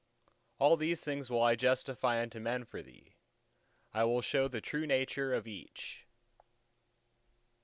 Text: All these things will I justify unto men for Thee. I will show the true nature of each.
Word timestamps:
All 0.57 0.77
these 0.77 1.03
things 1.03 1.29
will 1.29 1.43
I 1.43 1.53
justify 1.55 2.19
unto 2.23 2.39
men 2.39 2.65
for 2.65 2.81
Thee. 2.81 3.17
I 3.93 4.03
will 4.03 4.23
show 4.23 4.47
the 4.47 4.59
true 4.59 4.87
nature 4.87 5.31
of 5.31 5.45
each. 5.45 6.07